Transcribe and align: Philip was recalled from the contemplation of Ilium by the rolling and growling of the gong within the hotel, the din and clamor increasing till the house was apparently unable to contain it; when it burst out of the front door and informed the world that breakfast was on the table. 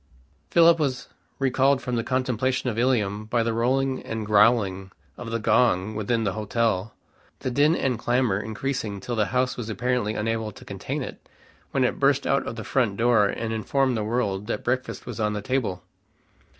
Philip 0.49 0.79
was 0.79 1.09
recalled 1.37 1.79
from 1.79 1.95
the 1.95 2.03
contemplation 2.03 2.71
of 2.71 2.79
Ilium 2.79 3.25
by 3.25 3.43
the 3.43 3.53
rolling 3.53 4.01
and 4.01 4.25
growling 4.25 4.89
of 5.15 5.29
the 5.29 5.37
gong 5.37 5.93
within 5.93 6.23
the 6.23 6.33
hotel, 6.33 6.95
the 7.41 7.51
din 7.51 7.75
and 7.75 7.99
clamor 7.99 8.39
increasing 8.39 8.99
till 8.99 9.15
the 9.15 9.27
house 9.27 9.57
was 9.57 9.69
apparently 9.69 10.15
unable 10.15 10.51
to 10.53 10.65
contain 10.65 11.03
it; 11.03 11.29
when 11.69 11.83
it 11.83 11.99
burst 11.99 12.25
out 12.25 12.47
of 12.47 12.55
the 12.55 12.63
front 12.63 12.97
door 12.97 13.27
and 13.27 13.53
informed 13.53 13.95
the 13.95 14.03
world 14.03 14.47
that 14.47 14.63
breakfast 14.63 15.05
was 15.05 15.19
on 15.19 15.33
the 15.33 15.41
table. 15.43 15.83